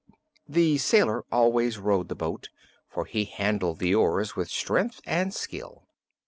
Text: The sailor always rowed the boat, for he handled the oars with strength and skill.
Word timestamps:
The 0.49 0.79
sailor 0.79 1.25
always 1.31 1.77
rowed 1.77 2.07
the 2.09 2.15
boat, 2.15 2.49
for 2.89 3.05
he 3.05 3.25
handled 3.25 3.77
the 3.77 3.93
oars 3.93 4.35
with 4.35 4.49
strength 4.49 4.99
and 5.05 5.31
skill. 5.31 5.85